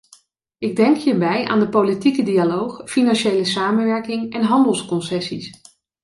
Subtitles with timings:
[0.57, 5.61] Ik denk hierbij aan de politieke dialoog, financiële samenwerking en handelsconcessies.